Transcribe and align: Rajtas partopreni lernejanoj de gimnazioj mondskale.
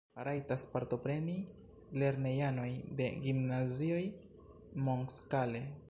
Rajtas 0.27 0.61
partopreni 0.75 1.35
lernejanoj 2.03 2.69
de 3.01 3.11
gimnazioj 3.27 4.03
mondskale. 4.89 5.67